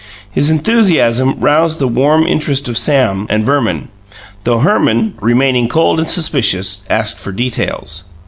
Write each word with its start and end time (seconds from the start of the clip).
His 0.31 0.49
enthusiasm 0.49 1.35
roused 1.39 1.77
the 1.77 1.87
warm 1.87 2.25
interest 2.25 2.67
of 2.67 2.75
Sam 2.75 3.27
and 3.29 3.43
Verman, 3.43 3.89
though 4.45 4.57
Herman, 4.57 5.13
remaining 5.21 5.67
cold 5.67 5.99
and 5.99 6.09
suspicious, 6.09 6.81
asked 6.89 7.19
for 7.19 7.31
details. 7.31 8.05